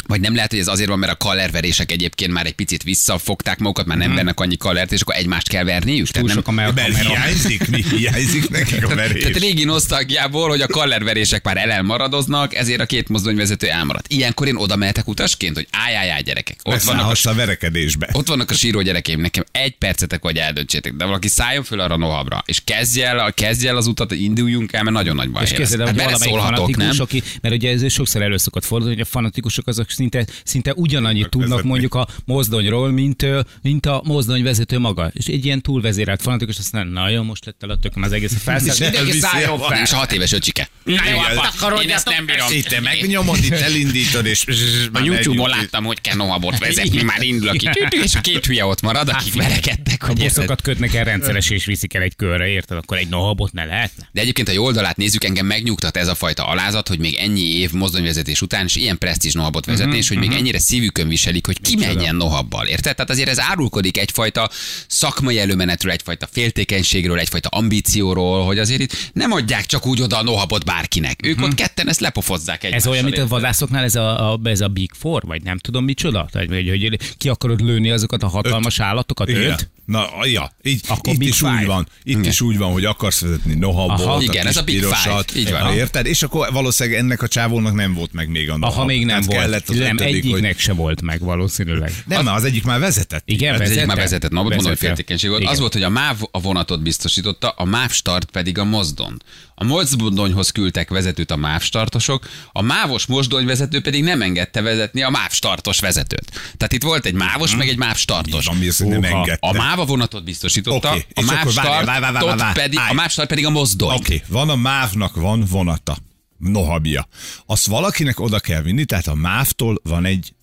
[0.06, 3.58] Vagy nem lehet, hogy ez azért van, mert a kallerverések egyébként már egy picit visszafogták
[3.58, 6.08] magukat, már nem vernek annyi kallert, és akkor egymást kell verniük.
[6.08, 9.22] Túl Tehát, sok a nem, Mert hiányzik, mi hiányzik nekik a verés.
[9.22, 14.12] tehát régi nosztalgiából, hogy a kallerverések már elmaradoznak, ezért a két mozdonyvezető elmaradt.
[14.12, 16.56] Ilyenkor én oda mehetek utasként, hogy állj, gyerekek.
[16.62, 18.08] Ott vannak, a, a verekedésbe.
[18.12, 21.96] ott vannak a síró gyerekeim, nekem egy percetek, hogy eldöntsétek, de valaki szálljon föl arra
[21.96, 25.50] nohabra, és kezdj el, kezdj el az utat, induljunk el, mert nagyon nagy baj És
[25.56, 25.72] lesz.
[25.72, 26.96] el, Hát hogy valamelyik fanatikus, nem?
[26.98, 31.28] aki, mert ugye ez sokszor elő szokott fordulni, hogy a fanatikusok azok szinte, szinte ugyanannyit
[31.28, 31.68] tudnak vezetni.
[31.70, 33.26] mondjuk a mozdonyról, mint,
[33.62, 35.10] mint a mozdonyvezető maga.
[35.14, 38.12] És egy ilyen túlvezérelt fanatikus azt mondja, na jó, most lett el a tököm az
[38.12, 38.78] egész a felszállás.
[38.78, 39.82] Mindenki szálljon a- fel.
[39.82, 40.68] És a hat éves öcsike.
[40.84, 41.16] Na jó, Igen.
[41.18, 41.84] hát takarodjatok.
[41.84, 42.46] Én ezt nem bírom.
[42.52, 44.44] Itt megnyomod, itt elindítod, és...
[44.92, 48.64] A YouTube-on láttam, hogy kell nohabot vezetni, már indul a kicsit, és a két hülye
[48.64, 50.00] ott marad, akik verekedtek.
[50.02, 50.34] Ha Hogy érted?
[50.34, 52.76] buszokat kötnek el rendszeres és viszik el egy körre, érted?
[52.76, 54.08] Akkor egy nohabot ne lehetne?
[54.12, 57.40] De egyébként a jó oldalát nézzük, engem megnyugtat ez a fajta alázat, hogy még ennyi
[57.58, 61.46] év mozdonyvezetés után is ilyen presztízs nohabot vezetni, Mhm, és hogy még ennyire szívükön viselik,
[61.46, 62.94] hogy ki menjen nohabbal, érted?
[62.94, 64.50] Tehát azért ez árulkodik egyfajta
[64.86, 70.22] szakmai előmenetről, egyfajta féltékenységről, egyfajta ambícióról, hogy azért itt nem adják csak úgy oda a
[70.22, 71.20] nohabot bárkinek.
[71.26, 72.70] Ők ott ketten ezt lepofozzák egy.
[72.70, 72.78] Mhm.
[72.78, 75.84] Ez olyan, mint a vadászoknál, ez a, a, ez a Big Four, vagy nem tudom
[75.84, 76.28] micsoda?
[76.32, 79.28] Tehát, hogy, hogy ki akarod lőni azokat a hatalmas állatokat?
[79.28, 79.42] Igen.
[79.42, 79.70] Öt?
[79.90, 81.56] Na, ja, így, Akkor itt is Five.
[81.60, 81.88] úgy van.
[82.02, 85.40] Itt is úgy van, hogy akarsz vezetni nohabot, Igen, ez a Big pirosat, Five.
[85.40, 85.74] Így van.
[85.74, 86.06] Érted?
[86.06, 88.76] És akkor valószínűleg ennek a csávónak nem volt meg még a nohab.
[88.76, 89.38] Aha, még nem Hát volt.
[89.38, 90.60] Kellett az nem, ötödik, egyiknek hogy...
[90.60, 91.92] se volt meg valószínűleg.
[92.06, 92.34] Nem, az...
[92.34, 93.22] az egyik már vezetett.
[93.26, 93.86] Igen, Ez egyik vezette?
[93.86, 95.42] már vezetett napot, mondom, hogy féltékenység volt.
[95.42, 95.52] Igen.
[95.52, 99.22] Az volt, hogy a MÁV a vonatot biztosította, a MÁV start pedig a mozdon.
[99.54, 105.10] A mozdonyhoz küldtek vezetőt a MÁV startosok, a mávos mozdonyvezető pedig nem engedte vezetni a
[105.10, 106.30] MÁV startos vezetőt.
[106.56, 108.46] Tehát itt volt egy mávos, meg egy MÁV startos.
[108.46, 109.46] Van, mi az, hogy nem engedte.
[109.48, 113.94] A MÁV a vonatot biztosította, a MÁV startot pedig, a MÁV start pedig a mozdony.
[113.94, 114.22] Oké, okay.
[114.28, 115.96] van a mávnak van vonata,
[116.38, 117.08] nohabja.
[117.46, 120.34] Azt valakinek oda kell vinni, tehát a mávtól van egy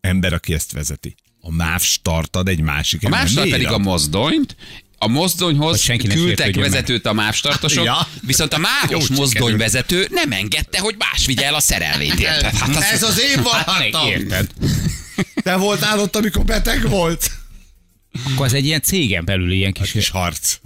[0.00, 1.14] ember, aki ezt vezeti.
[1.40, 3.20] A máv startad egy másik A ember.
[3.20, 4.56] MÁV start pedig a mozdonyt,
[4.98, 6.70] a mozdonyhoz küldtek sértődjön meg.
[6.70, 8.08] vezetőt a MÁV startosok, Ja.
[8.20, 12.20] viszont a mávos mozdonyvezető nem engedte, hogy más vigye el a szerelvényt.
[12.20, 12.54] Érted?
[12.60, 14.08] Hát az, Ez az én Hát vonatom!
[14.08, 14.50] érted.
[15.42, 17.30] Te voltál ott, amikor beteg volt?
[18.32, 19.90] Akkor az egy ilyen cégen belül ilyen kis...
[19.92, 20.58] Kis harc.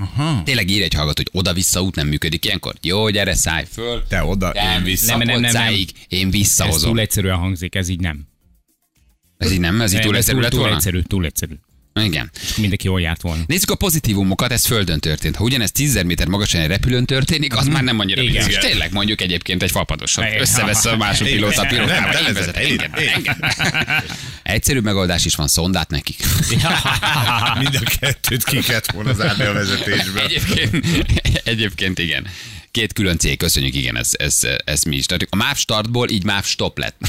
[0.45, 2.75] Tényleg ír egy hallgató, hogy oda-vissza út nem működik ilyenkor.
[2.83, 4.03] Jó, gyere, szállj föl.
[4.09, 5.17] Te oda, Nem, én vissza.
[5.17, 5.75] Nem, nem, nem, nem.
[6.09, 6.91] én Ez visszahozom.
[6.91, 8.27] túl egyszerűen hangzik, ez így nem.
[9.39, 10.75] Ez így nem, ez így túl ez egyszerű túl, lett túl volna?
[10.77, 11.55] egyszerű, túl egyszerű.
[12.05, 12.31] Igen.
[12.57, 13.43] Mindenki jól járt volna.
[13.47, 15.37] Nézzük a pozitívumokat, ez földön történt.
[15.37, 18.57] Ha ugyanez 10 méter magasan egy repülőn történik, az már nem annyira biztos.
[18.57, 20.25] Tényleg mondjuk egyébként egy fapadoson.
[20.39, 22.13] Összevesz a másik pilóta pilótával.
[22.13, 22.67] Én vezetek,
[24.83, 26.17] megoldás is van, szondát nekik.
[27.61, 30.23] Mind a kettőt ki kellett volna zárni a vezetésből.
[30.23, 30.85] Egyébként,
[31.45, 32.27] egyébként igen.
[32.71, 35.07] Két külön cég, köszönjük, igen, ez, ez, ez mi is.
[35.07, 36.97] Tehát a MÁV startból így MÁV stop lett.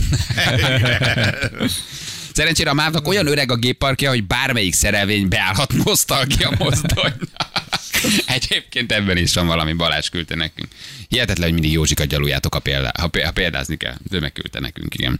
[2.39, 7.13] Szerencsére a MÁV-nak olyan öreg a gépparkja, hogy bármelyik szerelvény beállhat nosztalgia mozdony.
[8.25, 10.67] Egyébként ebben is van valami, Balázs küldte nekünk.
[11.07, 13.95] Hihetetlen, hogy mindig Józsikat gyaluljátok, ha, példá, ha, pé- ha példázni kell.
[14.11, 15.17] Ő megküldte nekünk, igen.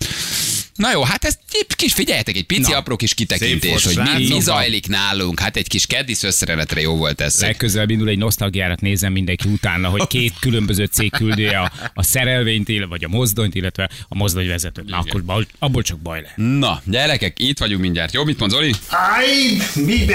[0.80, 1.38] Na jó, hát egy
[1.76, 5.40] kis figyeljetek, egy pici Na, apró kis kitekintés, hogy mi, mi zajlik nálunk.
[5.40, 7.42] Hát egy kis keddisz összerenetre jó volt ez.
[7.42, 12.70] Legközelebb indul egy nosztalgiárat nézem mindenki utána, hogy két különböző cég küldi a, a szerelvényt,
[12.70, 14.90] illetve, vagy a mozdonyt, illetve a mozdonyvezetőt.
[14.90, 16.38] Na, akkor baj, abból csak baj lehet.
[16.38, 18.14] Na, gyerekek, itt vagyunk mindjárt.
[18.14, 18.74] Jó, mit mond Zoli?
[18.90, 20.06] Ein, mi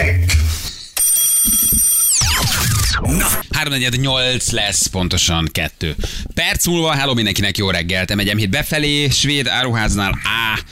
[3.10, 3.44] meg?
[3.50, 5.94] 348 lesz, pontosan kettő.
[6.34, 8.14] Perc múlva, hello mindenkinek, jó reggelt.
[8.14, 10.62] Megyem hét befelé, svéd áruháznál A.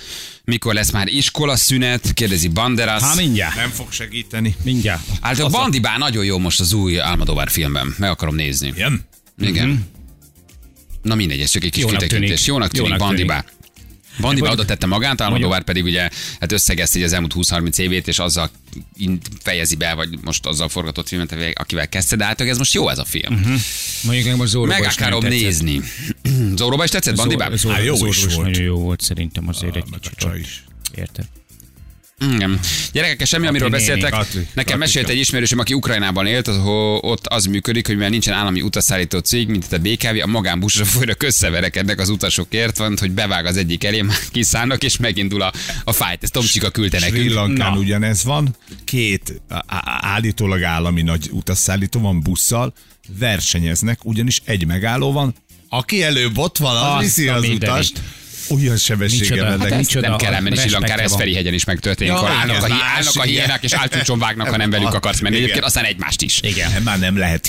[0.44, 2.12] Mikor lesz már iskola szünet?
[2.14, 3.02] Kérdezi Banderas.
[3.02, 4.54] Ha mindjárt, Nem fog segíteni.
[4.62, 5.02] mindjárt.
[5.20, 7.94] Hát a Bandibá nagyon jó most az új Almodóvár filmben.
[7.98, 8.68] Meg akarom nézni.
[8.68, 9.00] Igen?
[9.40, 9.86] Igen.
[11.02, 12.28] Na mindegy, ez csak egy kis Jónak kitekintés.
[12.28, 12.44] tűnik.
[12.46, 13.34] Jónak tűnik Jónak Bandibá.
[13.34, 13.60] Bandibá
[14.22, 16.08] Mondjuk- oda tette magát, Almodóvár pedig ugye
[16.40, 18.50] hát összegezte az elmúlt 20-30 évét, és azzal
[19.42, 22.98] fejezi be, vagy most azzal forgatott filmet, akivel kezdte, de hát ez most jó ez
[22.98, 23.34] a film.
[23.34, 23.58] Uh-huh.
[24.02, 25.80] Mondjuk nekem most Zóróba Meg akarom nézni.
[26.56, 27.48] Zóróba is tetszett, Bandibá?
[27.48, 28.36] Zó- Zó- Á, jó is volt.
[28.50, 30.62] Nagyon jó volt szerintem azért egy kicsit.
[30.94, 31.24] Érted?
[32.30, 32.60] Igen.
[32.92, 34.10] Gyerekek, semmi, amiről néni, beszéltek.
[34.10, 34.76] Kati, Nekem Katika.
[34.76, 39.18] mesélt egy ismerősöm, aki Ukrajnában élt, ahol ott az működik, hogy mivel nincsen állami utasszállító
[39.18, 43.56] cég, mint itt a BKV, a magánbuszra folynak összeverekednek az utasokért, van, hogy bevág az
[43.56, 45.52] egyik elé, kiszállnak, és megindul a,
[45.84, 46.22] a fájt.
[46.22, 47.34] Ezt Tomcsika küldte Sri nekünk.
[47.34, 47.78] Lankán Na.
[47.78, 48.56] ugyanez van.
[48.84, 49.42] Két
[50.00, 52.74] állítólag állami nagy utasszállító van busszal,
[53.18, 55.34] versenyeznek, ugyanis egy megálló van,
[55.68, 58.00] aki előbb ott van, az Azt viszi az mindenit.
[58.48, 59.60] Olyan sebességgel mennek.
[59.60, 61.14] Hát ez- Micsoda nem kell elmenni Silankár, ez.
[61.14, 62.12] Ferihegyen is megtörténik.
[62.12, 65.36] Ja, állnak, a, állnak a hiénák, és álcsúcson vágnak, ha nem velük akarsz menni.
[65.36, 66.40] Egyébként aztán egymást is.
[66.42, 66.82] Igen.
[66.82, 67.46] Már nem lehet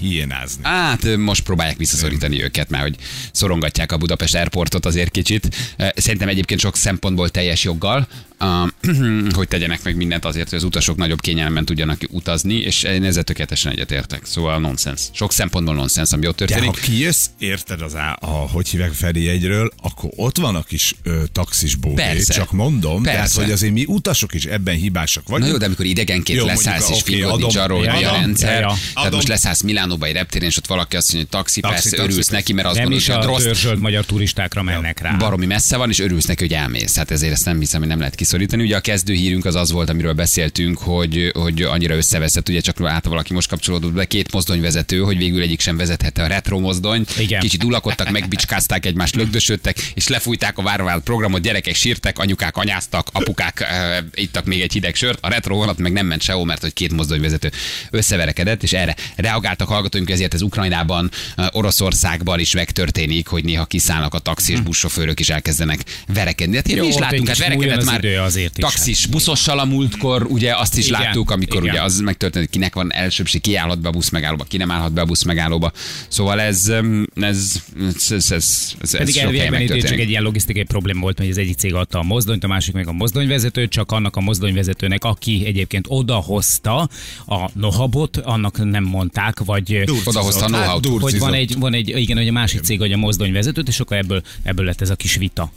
[0.00, 0.62] hiénázni.
[0.62, 2.94] Hát most próbálják visszaszorítani őket, mert hogy
[3.32, 5.56] szorongatják a Budapest Airportot azért kicsit.
[5.96, 8.08] Szerintem egyébként sok szempontból teljes joggal,
[9.32, 13.22] hogy tegyenek meg mindent azért, hogy az utasok nagyobb kényelemben tudjanak utazni, és én ezzel
[13.22, 14.24] tökéletesen egyetértek.
[14.24, 15.00] Szóval nonsens.
[15.12, 16.68] Sok szempontból nonsens, ami ott De történik.
[16.70, 20.94] ha kijössz, érted az á, a, hogy hívják Feri egyről, akkor ott van a kis
[21.02, 22.32] ö, taxis Persze.
[22.34, 23.16] csak mondom, Persze.
[23.18, 25.50] tehát hogy azért mi utasok is ebben hibásak Na vagyunk.
[25.52, 27.40] jó, de amikor idegenként Jó, leszállsz és figod adom.
[27.40, 28.52] nincs arról, hogy mi a rendszer.
[28.52, 28.66] Ja, ja.
[28.66, 29.14] Tehát Adom.
[29.14, 32.02] most leszállsz Milánóba egy reptéren, és ott valaki azt mondja, hogy taxi, Taxi, persze, taxi,
[32.10, 32.32] örülsz taxi.
[32.34, 35.16] neki, mert azt Nem gondolod, is hogy a rossz magyar turistákra mennek rá.
[35.16, 36.96] baromi messze van, és örülsz neki, hogy elmész.
[36.96, 38.62] Hát ezért ezt nem hiszem, hogy nem lehet kiszorítani.
[38.62, 42.80] Ugye a kezdő hírünk az az volt, amiről beszéltünk, hogy, hogy annyira összeveszett, ugye csak
[42.84, 47.04] át valaki most kapcsolódott be, két mozdonyvezető, hogy végül egyik sem vezethette a retro mozdony.
[47.18, 47.40] Igen.
[47.40, 53.66] Kicsit ulakodtak, megbicskázták egymást, lögdösödtek, és lefújták a várvált programot, gyerekek sírtek, anyukák anyáztak, apukák
[53.70, 56.72] uh, ittak még egy hideg sört, a retro vonat meg nem ment sehol, mert hogy
[56.72, 57.50] két mozdonyvezető
[57.90, 64.14] összeverekedett, és erre reagáltak hallgatóink, ezért ez Ukrajnában, uh, Oroszországban is megtörténik, hogy néha kiszállnak
[64.14, 65.80] a taxi és buszsofőrök is elkezdenek
[66.14, 66.56] verekedni.
[66.56, 70.26] Hát Jó, mi is egy hát verekedett már idő azért is, taxis buszossal a múltkor,
[70.28, 71.74] ugye azt is Igen, láttuk, amikor igen.
[71.74, 74.92] ugye az megtörtént, kinek van elsőbség, ki állhat be a busz megállóba, ki nem állhat
[74.92, 75.72] be a busz megállóba.
[76.08, 76.72] Szóval ez,
[77.14, 77.62] ez,
[78.10, 81.56] ez, ez, ez, Pedig elviekben itt csak egy ilyen logisztikai probléma volt, hogy az egyik
[81.56, 85.86] cég adta a mozdonyt, a másik meg a mozdonyvezetőt, csak annak a mozdonyvezetőnek, aki egyébként
[85.88, 86.88] odahozta
[87.26, 91.02] a nohabot, annak nem mondták, vagy Odahozta a Hát, know-how-t.
[91.02, 93.96] hogy van egy, van egy, igen, hogy a másik cég adja a mozdonyvezetőt, és akkor
[93.96, 95.52] ebből, ebből lett ez a kis vita.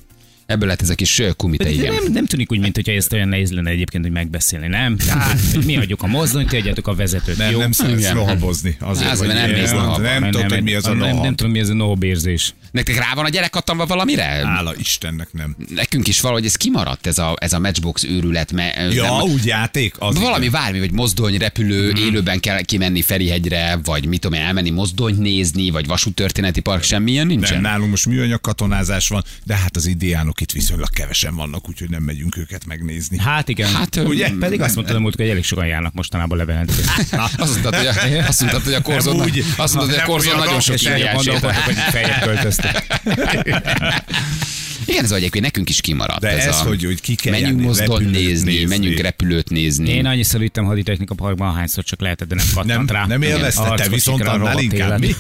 [0.46, 1.94] Ebből lett ez a kis kumite, igen.
[1.94, 4.98] nem, nem tűnik úgy, mint hogyha ezt olyan nehéz lenne egyébként, hogy megbeszélni, nem?
[5.54, 7.38] Hogy mi adjuk a mozdonyt, ti adjátok a vezetőt.
[7.38, 7.60] Nem, Jó?
[7.60, 8.16] nem szeretsz Igen.
[8.16, 8.78] nohabozni.
[8.80, 10.02] Azért, mert nem mész nohabba.
[10.02, 11.36] Nem tudod, hogy mi az a nem, nem, nohab.
[11.36, 12.54] tudom, mi az a nohab érzés.
[12.72, 14.24] Nektek rá van a gyerek kattanva valamire?
[14.24, 15.56] Hála Istennek nem.
[15.76, 18.52] Nekünk is valahogy ez kimaradt, ez a, ez a matchbox őrület.
[18.52, 19.96] Mert Ja, nem, úgy játék?
[20.00, 22.02] Az Valami vármi, vagy mozdony, repülő, Mhm.
[22.02, 27.28] élőben kell kimenni Ferihegyre, vagy mit tudom én, elmenni mozdonyt nézni, vagy vasúttörténeti park, semmilyen
[27.28, 27.54] nincsen.
[27.62, 31.90] Nem, nálunk most műanyag katonázás van, de hát az indiánok itt viszonylag kevesen vannak, úgyhogy
[31.90, 33.18] nem megyünk őket megnézni.
[33.18, 33.74] Hát igen.
[33.74, 34.30] Hát, ugye?
[34.40, 36.82] Pedig azt mondtad, hogy elég sokan járnak mostanában levelenteni.
[37.38, 39.44] Azt mondtad, hogy a, azt mondtad, hogy a korzon, úgy.
[39.58, 40.78] azt mondtad, hogy a korzon nagyon sok
[41.14, 43.02] gondolkodtak, hogy feljebb költöztek.
[44.86, 46.20] Igen, ez egyébként nekünk is kimaradt.
[46.20, 48.66] De ez, a, hogy- hogy ki kell menjünk járni, repülőt nézni, nézni.
[48.66, 49.90] menjünk repülőt nézni.
[49.90, 53.06] Én annyiszor vittem haditechnika parkban, ahányszor csak lehetett, de nem kattant Nem, rá.
[53.06, 55.16] nem élvezte, te Arckosikra viszont annál inkább mi?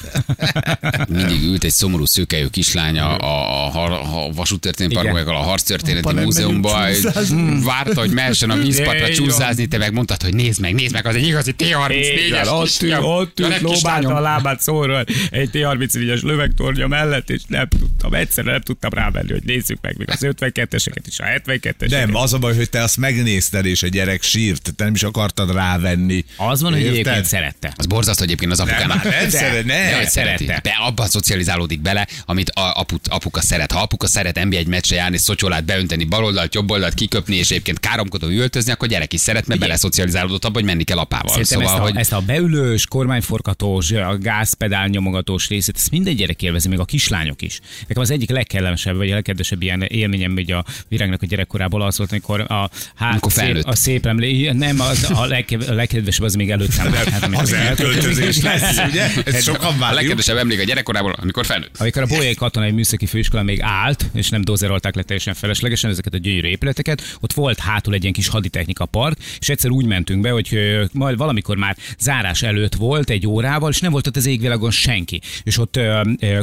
[1.17, 6.93] Mindig ült egy szomorú szőkejű kislány a, a, a, a vasútörténeti parkban, a harctörténeti múzeumban,
[6.93, 7.63] csúszázni.
[7.63, 11.15] várta, hogy mehessen a vízpartra csúszázni, te meg mondtad, hogy nézd meg, nézd meg, az
[11.15, 16.87] egy igazi T-34-es Igen, ott ült, ott ült, lóbálta a lábát szóról egy T-34-es lövegtornya
[16.87, 21.19] mellett, és nem tudtam, egyszerűen nem tudtam rávenni, hogy nézzük meg még az 52-eseket is,
[21.19, 21.89] a 72-eseket.
[21.89, 25.03] Nem, az a baj, hogy te azt megnézted, és a gyerek sírt, te nem is
[25.03, 26.25] akartad rávenni.
[26.37, 26.95] Az van, hogy Érted?
[26.95, 27.73] egyébként szerette.
[27.75, 29.95] Az borzasztó egyébként az Nem, már nem De- szeret, De, ne.
[29.95, 30.45] hogy szereti.
[30.45, 30.69] szerette.
[30.69, 33.71] Be, abban szocializálódik bele, amit a, aput, apuka szeret.
[33.71, 38.27] Ha apuka szeret NBA egy meccsre járni, szocsolát beönteni, baloldalt, jobboldalt kiköpni, és egyébként káromkodó
[38.27, 41.29] üvöltözni, akkor gyerek is szeret, mert bele szocializálódott abba, hogy menni kell apával.
[41.29, 46.15] Szerintem szóval, ezt, a, hogy ezt a beülős, kormányforgatós, a gázpedál nyomogatós részét, ezt minden
[46.15, 47.59] gyerek élvezi, még a kislányok is.
[47.87, 51.97] Nekem az egyik legkellemesebb, vagy a legkedvesebb ilyen élményem hogy a virágnak a gyerekkorából az
[51.97, 56.23] volt, amikor a, hát, Amikor szép, a szép emlé, nem, az, a, legkev, a legkedvesebb
[56.25, 56.91] az még előttem.
[56.91, 57.09] volt.
[57.09, 59.07] Hát, Az elköltözés lesz, ugye?
[59.25, 59.99] Ez sokan a várjuk.
[59.99, 61.77] legkedvesebb emlék a gyerekkorából, amikor felnőtt.
[61.79, 66.13] amikor a Bolyai Katonai Műszaki Főiskola még állt, és nem dozerolták le teljesen feleslegesen ezeket
[66.13, 70.21] a gyönyörű épületeket, ott volt hátul egy ilyen kis haditechnika park, és egyszer úgy mentünk
[70.21, 70.59] be, hogy
[70.91, 75.21] majd valamikor már zárás előtt volt egy órával, és nem volt ott az égvilágon senki.
[75.43, 75.79] És ott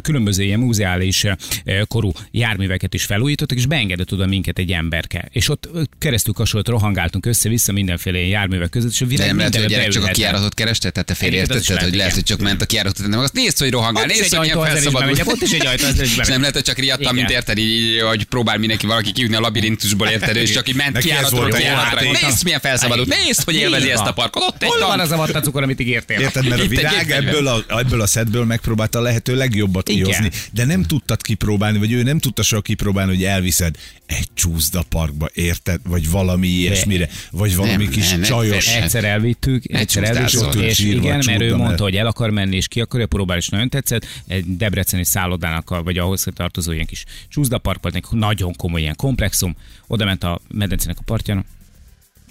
[0.03, 5.29] különböző ilyen muzeális ö, korú járműveket is felújítottak, és beengedett oda minket egy emberke.
[5.31, 9.57] És ott keresztül kasolt rohangáltunk össze-vissza mindenféle ilyen járművek között, és a virág nem lehet,
[9.57, 12.67] hogy gyerek csak a kiáratot kereste, tehát te félreértetted, hogy lehet, hogy csak ment a
[12.67, 14.93] kiáratot, de meg azt nézd, hogy rohangál, nézd, hogy is felszabadult.
[14.93, 18.25] bemegyek, ott is egy ajtó, És nem lehet, hogy csak riadtam, mint érted, így, hogy
[18.25, 22.01] próbál mindenki valaki kiütni a labirintusból, érted, és csak így ment kiáratról kiáratra.
[22.01, 24.43] Nézd, milyen felszabadult, nézd, hogy élvezi ezt a parkot.
[24.43, 26.21] Ott egy Hol van az a vattacukor, amit ígértél?
[26.21, 30.65] Érted, mert a virág ebből a, ebből a szedből megpróbálta a lehető legjobbat kihozni, de
[30.65, 35.81] nem tudtad kipróbálni, vagy ő nem tudta soha kipróbálni, hogy elviszed egy csúszda parkba, érted,
[35.85, 38.73] vagy valami ilyesmire, vagy valami Nem, kis nem, csajos.
[38.73, 38.83] nem.
[38.83, 42.57] Egyszer elvittük, egyszer elvittük, és Sírva, igen, mert ő csúszda, mondta, hogy el akar menni,
[42.57, 44.07] és ki akarja próbálni, és nagyon tetszett.
[44.27, 49.57] Egy debreceni szállodának, vagy ahhoz tartozó ilyen kis csúszdapark volt, egy nagyon komoly ilyen komplexum.
[49.87, 51.45] Oda ment a medencének a partján,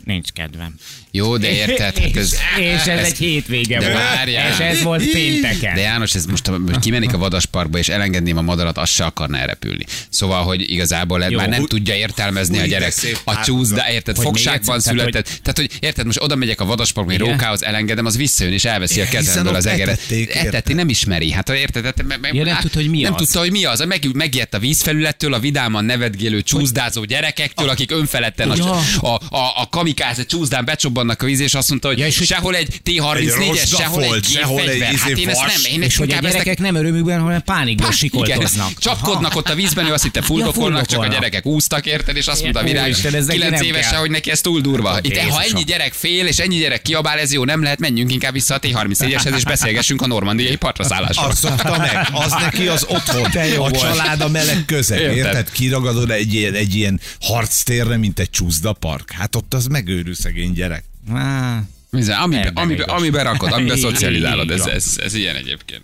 [0.03, 0.75] Nincs kedvem.
[1.11, 1.79] Jó, de érted?
[1.79, 3.97] Hát és, ez, és ez, egy hétvége de volt.
[4.03, 4.51] várjál.
[4.51, 5.75] És ez volt pénteken.
[5.75, 9.37] De János, ez most, hogy kimennék a vadasparkba és elengedném a madarat, az se akarna
[9.37, 9.85] elrepülni.
[10.09, 13.41] Szóval, hogy igazából Jó, már nem úgy- tudja értelmezni a úgy, gyerek de szép a
[13.43, 14.15] csúszda, érted?
[14.15, 15.39] Hogy Fogságban egyszer, tehát, született.
[15.41, 19.01] Tehát, hogy érted, most oda megyek a vadasparkba, egy rókához elengedem, az visszajön és elveszi
[19.01, 19.99] a kezemből az egeret.
[20.33, 21.31] Eteti, nem ismeri.
[21.31, 21.85] Hát érted?
[21.85, 23.19] Hát, nem tudta, hogy mi nem az.
[23.19, 23.79] tudta, hogy mi az.
[23.85, 28.79] Meg, megijedt a vízfelülettől, a vidáman nevetgélő csúszdázó gyerekektől, akik önfeledten a, Ja.
[29.09, 32.27] a, a, a kamikáze csúszdán becsobbannak a víz, és azt mondta, hogy Ja, és hogy-
[32.27, 34.93] sehol egy T-34-es, Egy rozsda sehol egy egy gépfegyver.
[34.95, 37.89] Hát izé én ezt nem, én És ezt hogy a gyerekek nem örömükben, hanem pánikban
[37.89, 38.77] Pá, sikoltoznak.
[38.79, 42.41] Csapkodnak ott a vízben, ő azt hitte fuldokolnak, csak a gyerekek úsztak, érted, és azt
[42.41, 44.99] mondta a virág, Úristen, ez neki 9 nem évesen, hogy neki ez túl durva.
[45.01, 48.33] Itt, ha ennyi gyerek fél, és ennyi gyerek kiabál, ez jó, nem lehet, menjünk inkább
[48.33, 51.25] vissza a T-34-eshez, és beszélgessünk a normandiai partra szállásról.
[51.25, 53.23] Azt szokta meg, az neki az otthon,
[53.61, 55.51] a család, a meleg közeg, Érted.
[55.51, 59.11] Kiragadod egy ilyen, egy ilyen harctérre, mint egy csúszdapark.
[59.11, 60.83] Hát ott az megőrül szegény gyerek.
[61.13, 65.83] Á, amiben, amiben, amiben rakod, amiben szocializálod, ez, ez, ez ilyen egyébként.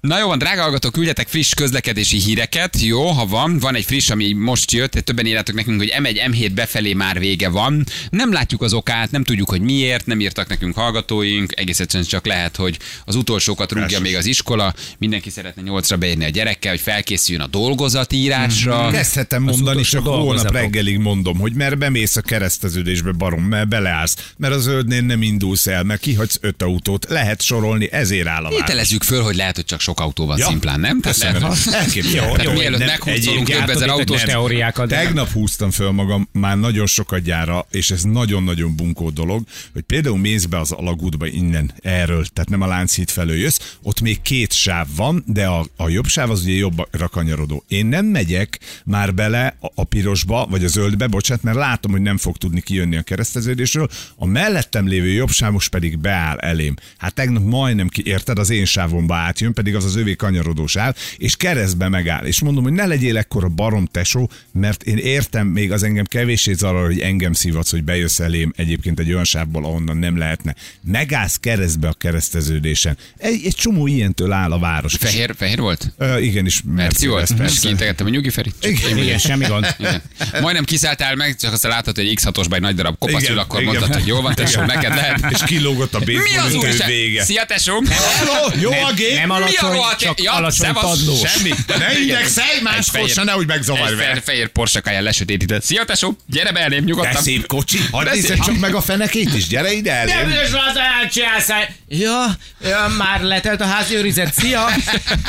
[0.00, 2.80] Na jó van, drága hallgatók, küldjetek friss közlekedési híreket.
[2.80, 6.50] Jó, ha van, van egy friss, ami most jött, többen írjátok nekünk, hogy M1, M7
[6.54, 7.86] befelé már vége van.
[8.10, 12.26] Nem látjuk az okát, nem tudjuk, hogy miért, nem írtak nekünk hallgatóink, egész egyszerűen csak
[12.26, 16.80] lehet, hogy az utolsókat rúgja még az iskola, mindenki szeretne nyolcra beérni a gyerekkel, hogy
[16.80, 18.90] felkészüljön a dolgozatírásra.
[18.90, 24.54] Kezdhetem mondani, csak holnap reggelig mondom, hogy mert bemész a kereszteződésbe barom, mert beleállsz, mert
[24.54, 28.48] az zöldnél nem indulsz el, mert kihagysz öt autót, lehet sorolni, ezért áll a.
[28.48, 30.46] Tételezzük föl, hogy lehet, hogy csak sok autó van Ja.
[30.46, 31.00] szimplán, nem?
[31.00, 31.42] Köszönöm.
[31.42, 32.34] lehet, Elképzelhetem.
[32.34, 34.88] Tehát Jó, mielőtt egyébként több ezer autós a teóriákat.
[34.88, 40.18] Tegnap húztam föl magam már nagyon sokat gyára, és ez nagyon-nagyon bunkó dolog, hogy például
[40.18, 44.52] mész be az alagútba innen erről, tehát nem a Lánchíd felől jössz, ott még két
[44.52, 47.64] sáv van, de a, a jobb sáv az ugye jobbra kanyarodó.
[47.68, 52.00] Én nem megyek már bele a, a pirosba, vagy a zöldbe, bocsánat, mert látom, hogy
[52.02, 56.74] nem fog tudni kijönni a kereszteződésről, a mellettem lévő jobb sávos pedig beáll elém.
[56.98, 60.96] Hát tegnap majdnem ki, érted, az én sávomba átjön, pedig az az övé kanyarodó sáv,
[61.16, 62.24] és keresztbe megáll.
[62.24, 66.52] És mondom, hogy ne legyél ekkora barom tesó, mert én értem, még az engem kevéssé
[66.52, 70.54] zavar, hogy engem szívatsz, hogy bejössz elém egyébként egy olyan sávból, ahonnan nem lehetne.
[70.82, 72.96] Megállsz keresztbe a kereszteződésen.
[73.18, 74.94] Egy, egy csomó ilyentől áll a város.
[75.00, 75.92] Fehér, fehér volt?
[75.96, 77.18] Ö, igenis, Merci volt?
[77.20, 77.60] Mercedes, És persze.
[77.66, 78.52] kiintegettem a nyugi Feri?
[78.62, 79.18] Igen, vagyok.
[79.18, 79.74] semmi gond.
[79.78, 80.02] Igen.
[80.40, 83.38] Majdnem kiszálltál meg, csak aztán látod, hogy egy X6-osban egy nagy darab kopasz Igen, ül,
[83.38, 83.74] akkor igen.
[83.74, 85.26] mondtad, hogy jó van, tesó, neked lehet.
[85.30, 87.24] És kilógott a Mi az baseball vége.
[87.24, 87.82] Szia, tesó!
[87.88, 89.14] Hello, jó a gép?
[89.14, 90.82] Nem Mi a alacsony, rohadt- csak Ja, alacsony szevasz.
[90.84, 91.30] padlós.
[91.30, 91.50] Semmi.
[91.78, 94.20] Ne indexelj, máskor se nehogy megzavarj vele.
[94.20, 95.62] fehér Porsche káján lesötétített.
[95.62, 96.16] Szia, tesó!
[96.26, 97.22] Gyere be elém, De nyugodtan.
[97.22, 97.78] szép kocsi.
[97.90, 98.42] Hadd De szép.
[98.44, 99.46] csak meg a fenekét is.
[99.46, 100.28] Gyere ide Nem elém.
[100.30, 101.48] is az elcsinálsz.
[101.88, 102.24] Ja,
[102.68, 104.34] ja, már letelt a házi őrizet.
[104.34, 104.66] Szia!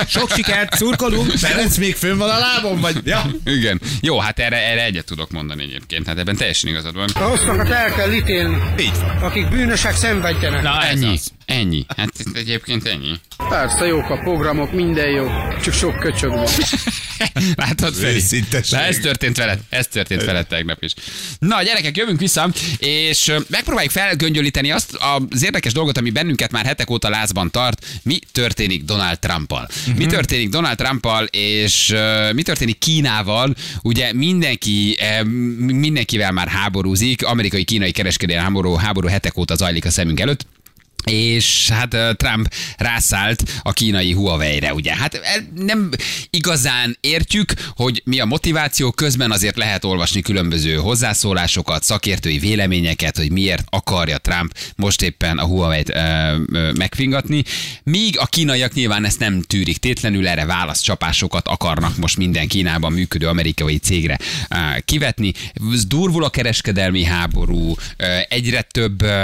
[0.08, 1.32] Sok sikert, szurkolunk.
[1.32, 2.96] Ferenc még fönn van a lábom, vagy?
[3.04, 3.32] Ja.
[3.46, 3.82] Igen.
[4.02, 6.08] Jó, hát erre, erre egyet tudok mondani egyébként.
[6.08, 7.10] Hát ebben teljesen igazad van.
[7.14, 9.18] A rosszakat el kell ítélni, Így van.
[9.22, 10.62] akik bűnösek szenvedjenek.
[10.62, 11.14] Na, ez Ennyi.
[11.14, 11.32] az.
[11.46, 11.86] Ennyi.
[11.98, 13.20] Hát egyébként ennyi.
[13.50, 15.28] Persze jók a programok, minden jó,
[15.64, 16.48] csak sok köcsög van.
[17.56, 18.22] Látod, Feri?
[18.70, 20.94] Na, ez történt veled, ez történt veled tegnap is.
[21.40, 24.98] Na, gyerekek, jövünk vissza, és megpróbáljuk felgöngyölíteni azt
[25.32, 27.86] az érdekes dolgot, ami bennünket már hetek óta lázban tart.
[28.04, 29.68] Mi történik Donald Trumpal?
[29.96, 33.56] Mi történik Donald Trumpal, és ö, mi történik Kínával?
[33.82, 35.24] Ugye mindenki, eh,
[35.64, 40.46] mindenkivel már háborúzik, amerikai-kínai kereskedelmi háború, háború hetek óta zajlik a szemünk előtt.
[41.04, 44.96] És hát Trump rászállt a kínai Huawei-re, ugye?
[44.96, 45.90] Hát el- nem
[46.30, 53.32] igazán értjük, hogy mi a motiváció, közben azért lehet olvasni különböző hozzászólásokat, szakértői véleményeket, hogy
[53.32, 57.44] miért akarja Trump most éppen a Huawei-t ö, ö, megfingatni,
[57.84, 63.28] míg a kínaiak nyilván ezt nem tűrik tétlenül, erre válaszcsapásokat akarnak most minden Kínában működő
[63.28, 64.18] amerikai cégre
[64.50, 65.34] ö, kivetni.
[65.88, 69.24] Durvul a kereskedelmi háború, ö, egyre több ö,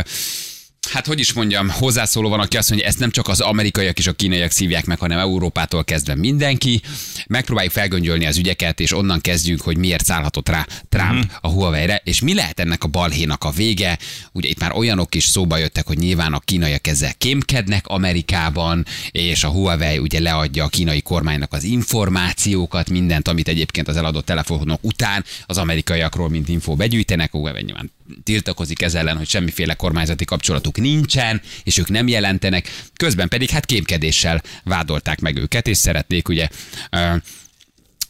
[0.92, 4.08] Hát hogy is mondjam, hozzászóló van, aki azt mondja, ezt nem csak az amerikaiak és
[4.08, 6.82] a kínaiak szívják meg, hanem Európától kezdve mindenki.
[7.28, 11.32] Megpróbáljuk felgöngyölni az ügyeket, és onnan kezdjünk, hogy miért szállhatott rá Trump Mhm.
[11.42, 13.98] a Huawei-re, és mi lehet ennek a balhénak a vége.
[14.32, 19.44] Ugye itt már olyanok is szóba jöttek, hogy nyilván a kínaiak ezzel kémkednek Amerikában, és
[19.44, 24.84] a Huawei ugye leadja a kínai kormánynak az információkat, mindent, amit egyébként az eladott telefonok
[24.84, 27.32] után az amerikaiakról, mint info begyűjtenek.
[27.32, 27.92] Huawei nyilván
[28.24, 32.70] tiltakozik ez ellen, hogy semmiféle kormányzati kapcsolatuk nincsen, és ők nem jelentenek.
[32.96, 36.48] Közben pedig hát kémkedéssel vádolták meg őket, és szeretnék ugye
[36.89, 37.15] ö,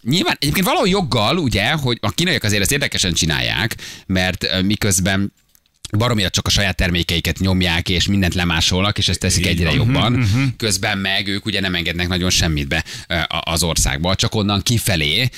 [0.02, 5.34] Nyilván egyébként valahol joggal, ugye, hogy a kínaiak azért ezt érdekesen csinálják, mert miközben
[5.98, 9.76] baromira csak a saját termékeiket nyomják, és mindent lemásolnak, és ezt teszik Így egyre van.
[9.76, 10.26] jobban.
[10.58, 15.30] Közben meg ők ugye nem engednek nagyon semmit be a- az országba, csak onnan kifelé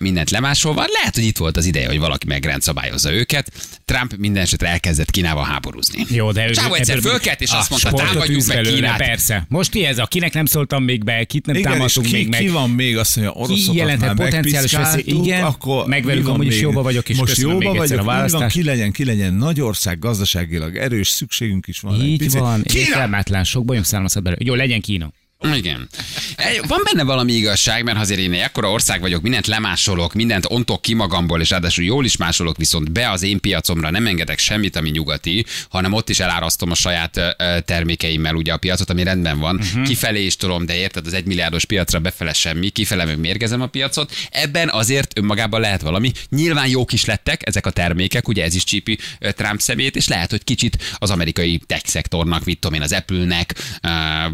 [0.00, 0.84] mindent lemásolva.
[0.92, 3.50] Lehet, hogy itt volt az ideje, hogy valaki megrendszabályozza őket.
[3.84, 6.04] Trump minden esetre elkezdett Kínával háborúzni.
[6.08, 8.96] Jó, de ő- Csávó egyszer fölkelt, és azt mondta, támadjuk meg belőle, Kínát.
[8.98, 9.44] Persze.
[9.48, 9.98] Most ki ez?
[9.98, 12.40] Akinek nem szóltam még be, kit nem Igen, és támadtunk ki, még meg.
[12.40, 15.02] ki van még azt mondja, oroszokat Ki jelenthet már potenciális veszély?
[15.06, 17.84] Igen, akkor meg velük mi van amúgy is jóba vagyok, és Most jóba a vagyok,
[17.84, 18.54] így van, választást.
[18.54, 21.94] ki legyen, ki legyen, nagy ország, gazdaságilag erős, szükségünk is van.
[21.94, 22.40] egy Így picit.
[22.40, 24.42] van, és kellemetlen, sok bajunk származhat belőle.
[24.44, 25.12] Jó, legyen Kína.
[25.52, 25.88] Igen.
[26.66, 30.82] Van benne valami igazság, mert azért én egy ekkora ország vagyok, mindent lemásolok, mindent ontok
[30.82, 34.76] ki magamból, és ráadásul jól is másolok, viszont be az én piacomra nem engedek semmit,
[34.76, 39.56] ami nyugati, hanem ott is elárasztom a saját termékeimmel ugye a piacot, ami rendben van.
[39.56, 39.86] Uh-huh.
[39.86, 44.14] Kifelé is tolom, de érted, az egymilliárdos piacra befele semmi, kifele meg mérgezem a piacot.
[44.30, 46.12] Ebben azért önmagában lehet valami.
[46.28, 50.30] Nyilván jók is lettek ezek a termékek, ugye ez is csípi Trump szemét, és lehet,
[50.30, 53.54] hogy kicsit az amerikai tech szektornak, mit tudom én, az Apple-nek,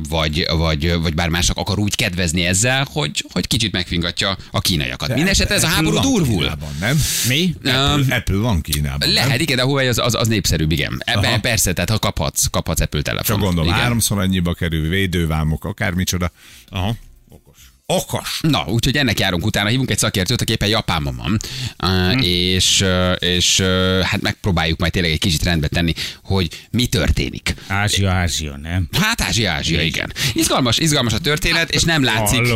[0.09, 5.09] vagy, vagy, vagy bár másnak akar úgy kedvezni ezzel, hogy, hogy kicsit megfingatja a kínaiakat.
[5.09, 6.39] Mindenesetre ez a háború durvul.
[6.39, 7.01] Kínában, nem?
[7.29, 7.55] Mi?
[7.65, 9.09] Apple, Apple van Kínában.
[9.09, 9.27] nem?
[9.27, 11.03] Lehet, igen, de a Huawei az, az, az népszerűbb, igen.
[11.05, 13.37] Ebben persze, tehát ha kaphatsz, kaphatsz Apple telefon.
[13.37, 13.81] Csak gondolom, igen.
[13.81, 16.31] háromszor annyiba kerül, védővámok, akármicsoda.
[16.69, 16.97] Aha,
[17.93, 18.39] Okos.
[18.41, 21.39] Na, úgyhogy ennek járunk utána, hívunk egy szakértőt, aki éppen Japánban van,
[21.85, 22.85] uh, és,
[23.19, 23.61] és
[24.03, 25.93] hát megpróbáljuk majd tényleg egy kicsit rendbe tenni,
[26.25, 27.55] hogy mi történik.
[27.67, 28.89] Ázsia, Ázsia, nem?
[29.01, 30.13] Hát Ázsia, Ázsia, igen.
[30.33, 32.49] Izgalmas, izgalmas a történet, és nem látszik,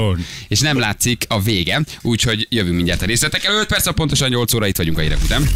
[0.49, 3.55] és nem látszik a vége, úgyhogy jövünk mindjárt a részletekkel.
[3.55, 5.49] 5 perc, pontosan 8 óra itt vagyunk a hírek után.